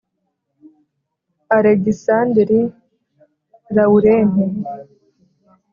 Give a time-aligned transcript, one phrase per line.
[1.55, 2.59] alegisanderi,
[3.75, 4.45] lawurenti